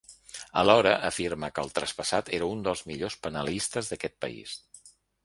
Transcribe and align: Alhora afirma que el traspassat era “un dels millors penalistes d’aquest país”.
Alhora 0.59 0.93
afirma 1.09 1.49
que 1.57 1.65
el 1.65 1.69
traspassat 1.75 2.31
era 2.37 2.47
“un 2.53 2.63
dels 2.69 2.81
millors 2.93 3.19
penalistes 3.27 3.93
d’aquest 3.93 4.17
país”. 4.27 4.57